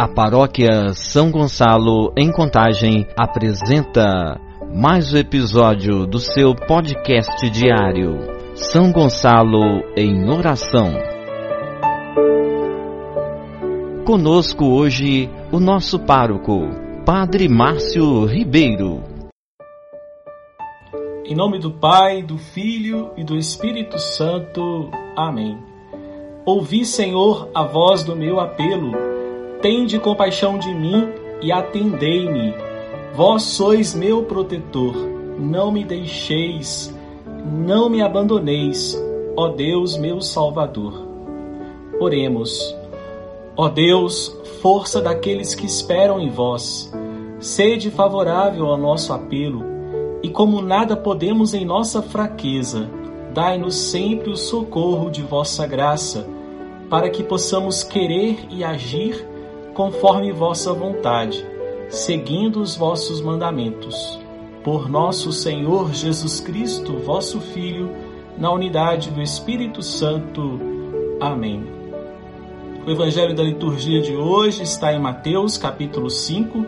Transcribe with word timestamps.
A 0.00 0.08
paróquia 0.08 0.94
São 0.94 1.30
Gonçalo, 1.30 2.10
em 2.16 2.32
Contagem, 2.32 3.06
apresenta 3.18 4.40
mais 4.74 5.12
um 5.12 5.18
episódio 5.18 6.06
do 6.06 6.18
seu 6.18 6.54
podcast 6.54 7.50
diário. 7.50 8.16
São 8.54 8.90
Gonçalo 8.92 9.60
em 9.94 10.26
Oração. 10.30 10.94
Conosco 14.06 14.64
hoje 14.64 15.28
o 15.52 15.60
nosso 15.60 15.98
pároco, 15.98 16.62
Padre 17.04 17.46
Márcio 17.46 18.24
Ribeiro. 18.24 19.02
Em 21.26 21.34
nome 21.34 21.58
do 21.58 21.72
Pai, 21.72 22.22
do 22.22 22.38
Filho 22.38 23.10
e 23.18 23.22
do 23.22 23.36
Espírito 23.36 23.98
Santo. 23.98 24.90
Amém. 25.14 25.58
Ouvi, 26.46 26.86
Senhor, 26.86 27.50
a 27.54 27.64
voz 27.64 28.02
do 28.02 28.16
meu 28.16 28.40
apelo 28.40 29.09
Tende 29.62 29.98
compaixão 29.98 30.58
de 30.58 30.72
mim 30.72 31.06
e 31.42 31.52
atendei-me. 31.52 32.54
Vós 33.14 33.42
sois 33.42 33.94
meu 33.94 34.22
protetor, 34.22 34.94
não 35.38 35.70
me 35.70 35.84
deixeis, 35.84 36.96
não 37.44 37.90
me 37.90 38.00
abandoneis, 38.00 38.98
ó 39.36 39.48
Deus 39.48 39.98
meu 39.98 40.22
Salvador. 40.22 41.06
Oremos. 42.00 42.74
Ó 43.54 43.68
Deus, 43.68 44.34
força 44.62 45.02
daqueles 45.02 45.54
que 45.54 45.66
esperam 45.66 46.18
em 46.18 46.30
vós, 46.30 46.90
sede 47.38 47.90
favorável 47.90 48.64
ao 48.66 48.78
nosso 48.78 49.12
apelo, 49.12 49.62
e 50.22 50.30
como 50.30 50.62
nada 50.62 50.96
podemos 50.96 51.52
em 51.52 51.66
nossa 51.66 52.00
fraqueza, 52.00 52.88
dai-nos 53.34 53.74
sempre 53.74 54.30
o 54.30 54.36
socorro 54.36 55.10
de 55.10 55.20
vossa 55.20 55.66
graça, 55.66 56.26
para 56.88 57.10
que 57.10 57.22
possamos 57.22 57.84
querer 57.84 58.38
e 58.50 58.64
agir 58.64 59.28
conforme 59.74 60.32
vossa 60.32 60.72
vontade, 60.72 61.44
seguindo 61.88 62.60
os 62.60 62.76
vossos 62.76 63.20
mandamentos. 63.20 64.18
Por 64.62 64.88
nosso 64.88 65.32
Senhor 65.32 65.94
Jesus 65.94 66.40
Cristo, 66.40 66.98
vosso 66.98 67.40
Filho, 67.40 67.90
na 68.36 68.52
unidade 68.52 69.10
do 69.10 69.22
Espírito 69.22 69.82
Santo. 69.82 70.60
Amém. 71.20 71.64
O 72.86 72.90
evangelho 72.90 73.34
da 73.34 73.42
liturgia 73.42 74.00
de 74.00 74.14
hoje 74.14 74.62
está 74.62 74.92
em 74.92 74.98
Mateus, 74.98 75.58
capítulo 75.58 76.08
5, 76.08 76.66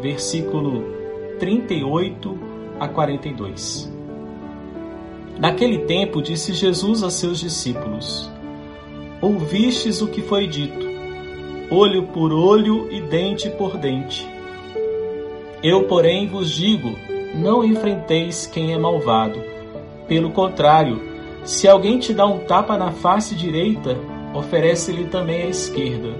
versículo 0.00 0.84
38 1.38 2.38
a 2.80 2.88
42. 2.88 3.92
Naquele 5.38 5.78
tempo 5.78 6.20
disse 6.20 6.52
Jesus 6.52 7.02
a 7.02 7.10
seus 7.10 7.38
discípulos: 7.38 8.30
Ouvistes 9.20 10.02
o 10.02 10.08
que 10.08 10.20
foi 10.20 10.46
dito: 10.46 10.81
olho 11.72 12.02
por 12.04 12.32
olho 12.32 12.92
e 12.92 13.00
dente 13.00 13.48
por 13.48 13.78
dente. 13.78 14.28
Eu, 15.62 15.84
porém, 15.84 16.26
vos 16.26 16.50
digo: 16.50 16.94
não 17.34 17.64
enfrenteis 17.64 18.46
quem 18.46 18.72
é 18.72 18.78
malvado. 18.78 19.40
Pelo 20.06 20.30
contrário, 20.30 21.00
se 21.44 21.66
alguém 21.66 21.98
te 21.98 22.12
dá 22.12 22.26
um 22.26 22.40
tapa 22.40 22.76
na 22.76 22.92
face 22.92 23.34
direita, 23.34 23.96
oferece-lhe 24.34 25.04
também 25.04 25.42
a 25.42 25.48
esquerda. 25.48 26.10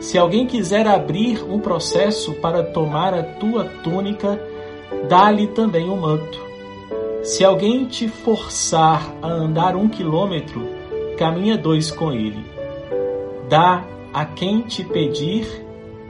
Se 0.00 0.16
alguém 0.16 0.46
quiser 0.46 0.86
abrir 0.86 1.44
um 1.44 1.58
processo 1.58 2.32
para 2.34 2.62
tomar 2.62 3.12
a 3.12 3.22
tua 3.22 3.64
túnica, 3.82 4.40
dá-lhe 5.08 5.48
também 5.48 5.88
o 5.90 5.94
um 5.94 6.00
manto. 6.00 6.40
Se 7.22 7.44
alguém 7.44 7.84
te 7.84 8.08
forçar 8.08 9.12
a 9.20 9.28
andar 9.28 9.76
um 9.76 9.88
quilômetro, 9.88 10.66
caminha 11.18 11.58
dois 11.58 11.90
com 11.90 12.12
ele. 12.12 12.44
Dá 13.48 13.84
a 14.12 14.24
quem 14.24 14.62
te 14.62 14.82
pedir 14.84 15.46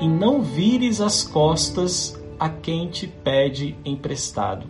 e 0.01 0.09
não 0.09 0.43
vires 0.43 1.01
as 1.01 1.25
costas 1.25 2.19
a 2.39 2.49
quem 2.49 2.89
te 2.89 3.07
pede 3.07 3.77
emprestado. 3.85 4.67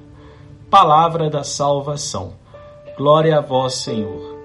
Palavra 0.70 1.28
da 1.28 1.44
salvação. 1.44 2.32
Glória 2.96 3.38
a 3.38 3.40
vós, 3.40 3.74
Senhor. 3.74 4.36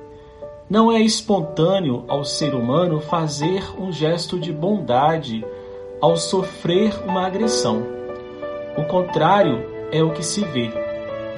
Não 0.69 0.91
é 0.91 1.01
espontâneo 1.01 2.03
ao 2.07 2.23
ser 2.23 2.53
humano 2.55 2.99
fazer 2.99 3.63
um 3.79 3.91
gesto 3.91 4.39
de 4.39 4.51
bondade 4.51 5.45
ao 6.01 6.17
sofrer 6.17 6.93
uma 7.07 7.25
agressão. 7.25 7.83
O 8.77 8.83
contrário 8.85 9.65
é 9.91 10.03
o 10.03 10.11
que 10.11 10.23
se 10.23 10.43
vê: 10.45 10.69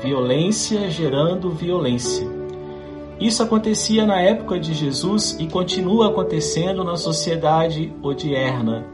violência 0.02 0.90
gerando 0.90 1.50
violência. 1.50 2.35
Isso 3.20 3.42
acontecia 3.42 4.06
na 4.06 4.20
época 4.20 4.60
de 4.60 4.74
Jesus 4.74 5.38
e 5.40 5.48
continua 5.48 6.10
acontecendo 6.10 6.84
na 6.84 6.98
sociedade 6.98 7.94
odierna. 8.04 8.86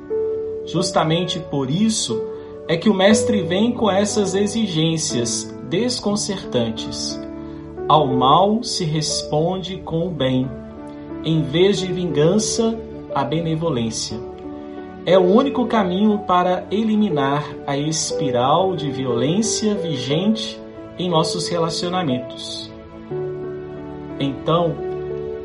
Justamente 0.66 1.40
por 1.40 1.72
isso 1.72 2.22
é 2.68 2.78
que 2.78 2.90
o 2.90 2.94
Mestre 2.94 3.42
vem 3.42 3.72
com 3.72 3.90
essas 3.90 4.36
exigências 4.36 5.54
desconcertantes. 5.68 7.20
Ao 7.88 8.06
mal 8.08 8.64
se 8.64 8.86
responde 8.86 9.78
com 9.78 10.08
o 10.08 10.12
bem, 10.12 10.50
em 11.26 11.42
vez 11.42 11.80
de 11.80 11.92
vingança, 11.92 12.78
a 13.14 13.24
benevolência. 13.24 14.18
É 15.06 15.18
o 15.18 15.24
único 15.24 15.66
caminho 15.66 16.20
para 16.20 16.66
eliminar 16.70 17.44
a 17.66 17.76
espiral 17.76 18.76
de 18.76 18.90
violência 18.92 19.74
vigente 19.74 20.62
em 20.98 21.10
nossos 21.10 21.50
relacionamentos. 21.50 22.71
Então, 24.22 24.76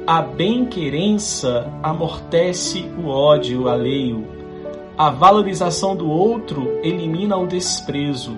a 0.06 0.20
bem-querença 0.20 1.72
amortece 1.82 2.84
o 3.02 3.08
ódio 3.08 3.68
alheio. 3.68 4.26
A 4.98 5.08
valorização 5.08 5.96
do 5.96 6.10
outro 6.10 6.78
elimina 6.82 7.38
o 7.38 7.46
desprezo. 7.46 8.36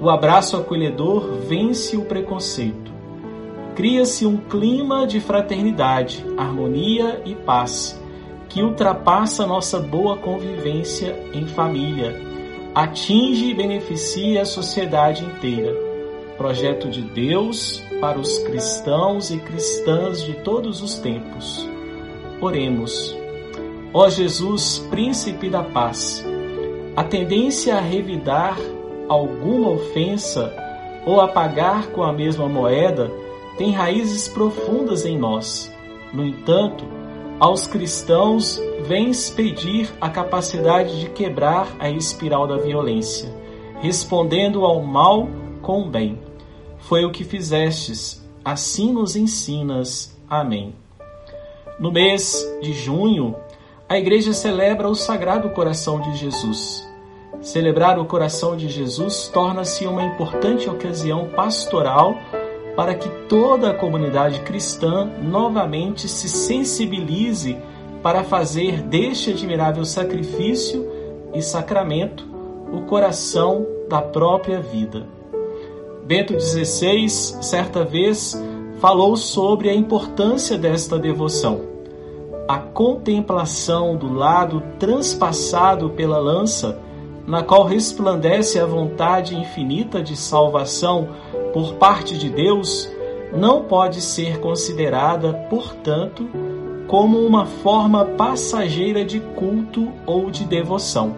O 0.00 0.08
abraço 0.08 0.56
acolhedor 0.56 1.34
vence 1.46 1.98
o 1.98 2.06
preconceito. 2.06 2.90
Cria-se 3.74 4.24
um 4.24 4.38
clima 4.38 5.06
de 5.06 5.20
fraternidade, 5.20 6.24
harmonia 6.36 7.20
e 7.26 7.34
paz 7.34 8.02
que 8.48 8.62
ultrapassa 8.62 9.46
nossa 9.46 9.78
boa 9.78 10.16
convivência 10.16 11.14
em 11.34 11.46
família, 11.46 12.18
atinge 12.74 13.50
e 13.50 13.54
beneficia 13.54 14.40
a 14.40 14.46
sociedade 14.46 15.22
inteira 15.22 15.87
projeto 16.38 16.88
de 16.88 17.02
Deus 17.02 17.82
para 18.00 18.18
os 18.18 18.38
cristãos 18.38 19.30
e 19.30 19.38
cristãs 19.38 20.22
de 20.22 20.34
todos 20.34 20.80
os 20.80 20.94
tempos. 20.94 21.68
Oremos. 22.40 23.14
Ó 23.92 24.08
Jesus, 24.08 24.78
príncipe 24.88 25.50
da 25.50 25.64
paz, 25.64 26.24
a 26.94 27.02
tendência 27.02 27.74
a 27.74 27.80
revidar 27.80 28.56
alguma 29.08 29.70
ofensa 29.70 30.54
ou 31.04 31.20
a 31.20 31.26
pagar 31.26 31.88
com 31.88 32.02
a 32.02 32.12
mesma 32.12 32.48
moeda 32.48 33.10
tem 33.56 33.72
raízes 33.72 34.28
profundas 34.28 35.04
em 35.04 35.18
nós. 35.18 35.74
No 36.12 36.24
entanto, 36.24 36.84
aos 37.40 37.66
cristãos 37.66 38.60
vens 38.86 39.30
pedir 39.30 39.90
a 40.00 40.08
capacidade 40.08 41.00
de 41.00 41.10
quebrar 41.10 41.68
a 41.78 41.90
espiral 41.90 42.46
da 42.46 42.56
violência, 42.56 43.28
respondendo 43.80 44.64
ao 44.64 44.82
mal 44.82 45.28
com 45.62 45.82
o 45.82 45.90
bem. 45.90 46.27
Foi 46.80 47.04
o 47.04 47.10
que 47.10 47.24
fizestes, 47.24 48.24
assim 48.44 48.92
nos 48.92 49.16
ensinas. 49.16 50.16
Amém. 50.28 50.74
No 51.78 51.92
mês 51.92 52.44
de 52.60 52.72
junho, 52.72 53.36
a 53.88 53.98
Igreja 53.98 54.32
celebra 54.32 54.88
o 54.88 54.94
Sagrado 54.94 55.50
Coração 55.50 56.00
de 56.00 56.16
Jesus. 56.16 56.86
Celebrar 57.40 57.98
o 57.98 58.04
Coração 58.04 58.56
de 58.56 58.68
Jesus 58.68 59.28
torna-se 59.28 59.86
uma 59.86 60.02
importante 60.02 60.68
ocasião 60.68 61.28
pastoral 61.28 62.16
para 62.74 62.94
que 62.94 63.08
toda 63.28 63.70
a 63.70 63.74
comunidade 63.74 64.40
cristã 64.40 65.04
novamente 65.22 66.08
se 66.08 66.28
sensibilize 66.28 67.56
para 68.02 68.24
fazer 68.24 68.82
deste 68.82 69.30
admirável 69.30 69.84
sacrifício 69.84 70.88
e 71.34 71.42
sacramento 71.42 72.26
o 72.72 72.82
coração 72.82 73.66
da 73.88 74.00
própria 74.00 74.60
vida. 74.60 75.17
Bento 76.08 76.40
XVI, 76.40 77.06
certa 77.06 77.84
vez, 77.84 78.42
falou 78.80 79.14
sobre 79.14 79.68
a 79.68 79.74
importância 79.74 80.56
desta 80.56 80.98
devoção. 80.98 81.60
A 82.48 82.56
contemplação 82.56 83.94
do 83.94 84.10
lado 84.10 84.62
transpassado 84.78 85.90
pela 85.90 86.16
lança, 86.16 86.80
na 87.26 87.42
qual 87.42 87.64
resplandece 87.64 88.58
a 88.58 88.64
vontade 88.64 89.36
infinita 89.36 90.02
de 90.02 90.16
salvação 90.16 91.10
por 91.52 91.74
parte 91.74 92.16
de 92.16 92.30
Deus, 92.30 92.90
não 93.30 93.64
pode 93.64 94.00
ser 94.00 94.40
considerada, 94.40 95.34
portanto, 95.50 96.26
como 96.86 97.18
uma 97.18 97.44
forma 97.44 98.06
passageira 98.06 99.04
de 99.04 99.20
culto 99.20 99.92
ou 100.06 100.30
de 100.30 100.46
devoção. 100.46 101.14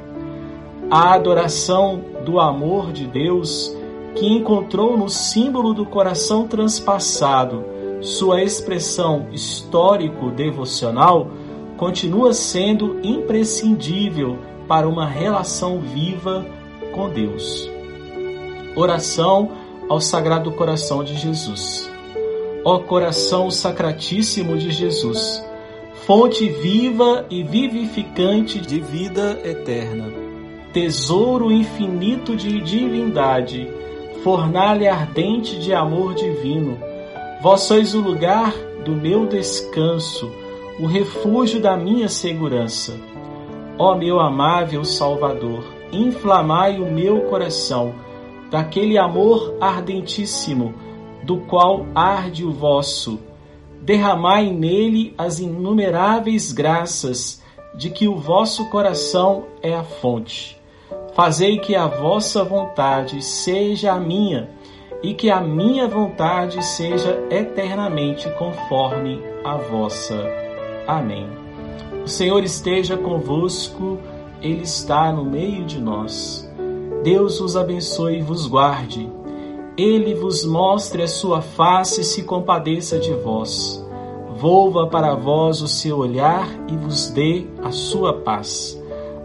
A 0.91 1.15
adoração 1.15 2.01
do 2.25 2.41
amor 2.41 2.91
de 2.91 3.07
Deus 3.07 3.79
que 4.15 4.27
encontrou 4.27 4.97
no 4.97 5.09
símbolo 5.09 5.73
do 5.73 5.87
coração 5.87 6.47
transpassado 6.47 7.65
sua 8.01 8.43
expressão 8.43 9.29
histórico-devocional, 9.33 11.31
continua 11.77 12.33
sendo 12.33 12.99
imprescindível 13.03 14.39
para 14.67 14.89
uma 14.89 15.07
relação 15.07 15.81
viva 15.81 16.47
com 16.93 17.11
Deus. 17.11 17.71
Oração 18.75 19.51
ao 19.89 20.01
Sagrado 20.01 20.51
Coração 20.53 21.05
de 21.05 21.17
Jesus. 21.17 21.91
Ó 22.65 22.79
coração 22.79 23.51
sacratíssimo 23.51 24.57
de 24.57 24.71
Jesus, 24.71 25.45
fonte 26.07 26.49
viva 26.49 27.27
e 27.31 27.43
vivificante 27.43 28.61
de 28.61 28.81
vida 28.81 29.41
eterna, 29.45 30.13
tesouro 30.73 31.51
infinito 31.51 32.37
de 32.37 32.61
divindade, 32.61 33.67
fornalha 34.23 34.93
ardente 34.93 35.59
de 35.59 35.73
amor 35.73 36.15
divino, 36.15 36.79
vós 37.43 37.63
sois 37.63 37.95
o 37.95 38.01
lugar 38.01 38.53
do 38.85 38.93
meu 38.93 39.27
descanso, 39.27 40.31
o 40.79 40.87
refúgio 40.87 41.61
da 41.61 41.77
minha 41.77 42.09
segurança. 42.09 42.99
Ó 43.79 43.95
meu 43.95 44.21
amável 44.21 44.85
Salvador, 44.85 45.65
inflamai 45.91 46.79
o 46.79 46.91
meu 46.91 47.23
coração 47.23 47.95
daquele 48.51 48.99
amor 48.99 49.57
ardentíssimo, 49.61 50.75
do 51.23 51.39
qual 51.39 51.87
arde 51.95 52.45
o 52.45 52.53
vosso. 52.53 53.19
Derramai 53.81 54.51
nele 54.51 55.15
as 55.17 55.39
inumeráveis 55.39 56.53
graças 56.53 57.43
de 57.75 57.89
que 57.89 58.07
o 58.07 58.17
vosso 58.17 58.69
coração 58.69 59.45
é 59.63 59.75
a 59.75 59.83
fonte. 59.83 60.60
Fazei 61.23 61.59
que 61.59 61.77
a 61.77 61.87
vossa 61.87 62.43
vontade 62.43 63.23
seja 63.23 63.93
a 63.93 64.01
minha 64.01 64.49
e 65.03 65.13
que 65.13 65.29
a 65.29 65.39
minha 65.39 65.87
vontade 65.87 66.65
seja 66.65 67.23
eternamente 67.31 68.27
conforme 68.39 69.21
a 69.45 69.59
vossa. 69.59 70.17
Amém. 70.87 71.29
O 72.03 72.09
Senhor 72.09 72.43
esteja 72.43 72.97
convosco, 72.97 73.99
Ele 74.41 74.63
está 74.63 75.13
no 75.13 75.23
meio 75.23 75.67
de 75.67 75.79
nós. 75.79 76.51
Deus 77.05 77.39
os 77.39 77.55
abençoe 77.55 78.21
e 78.21 78.23
vos 78.23 78.47
guarde. 78.47 79.07
Ele 79.77 80.15
vos 80.15 80.43
mostre 80.43 81.03
a 81.03 81.07
sua 81.07 81.43
face 81.43 82.01
e 82.01 82.05
se 82.05 82.23
compadeça 82.23 82.99
de 82.99 83.13
vós. 83.13 83.87
Volva 84.37 84.87
para 84.87 85.15
vós 85.15 85.61
o 85.61 85.69
seu 85.69 85.99
olhar 85.99 86.49
e 86.67 86.75
vos 86.79 87.11
dê 87.11 87.45
a 87.63 87.71
sua 87.71 88.15
paz. 88.23 88.80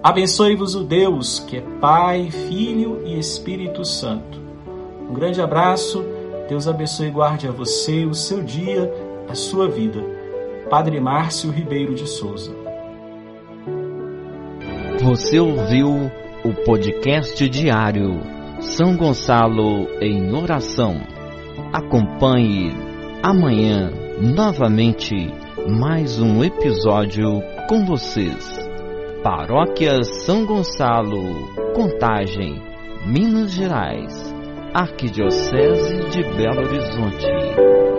Abençoe-vos 0.05 0.75
o 0.75 0.83
Deus, 0.83 1.39
que 1.39 1.57
é 1.57 1.61
Pai, 1.81 2.29
Filho 2.29 3.01
e 3.07 3.17
Espírito 3.17 3.83
Santo. 3.83 4.39
Um 5.09 5.15
grande 5.15 5.41
abraço, 5.41 6.05
Deus 6.47 6.67
abençoe 6.67 7.07
e 7.07 7.09
guarde 7.09 7.47
a 7.47 7.51
você, 7.51 8.05
o 8.05 8.13
seu 8.13 8.43
dia, 8.43 8.93
a 9.27 9.33
sua 9.33 9.67
vida. 9.67 9.99
Padre 10.69 10.99
Márcio 10.99 11.49
Ribeiro 11.49 11.95
de 11.95 12.07
Souza. 12.07 12.55
Você 15.01 15.39
ouviu 15.39 15.89
o 16.43 16.53
podcast 16.63 17.49
diário 17.49 18.19
São 18.59 18.95
Gonçalo 18.95 19.87
em 19.99 20.35
Oração. 20.35 21.01
Acompanhe 21.73 22.71
amanhã 23.23 23.91
novamente 24.21 25.15
mais 25.67 26.19
um 26.19 26.43
episódio 26.43 27.41
com 27.67 27.87
vocês. 27.87 28.64
Paróquia 29.25 30.03
São 30.03 30.45
Gonçalo, 30.45 31.51
Contagem, 31.73 32.61
Minas 33.07 33.53
Gerais, 33.53 34.13
Arquidiocese 34.71 36.09
de 36.11 36.21
Belo 36.35 36.59
Horizonte. 36.59 37.94